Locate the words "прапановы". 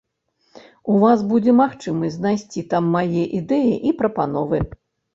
4.05-4.57